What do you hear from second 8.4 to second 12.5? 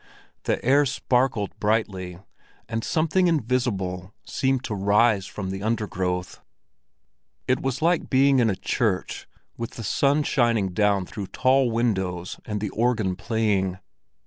a church with the sun shining down through tall windows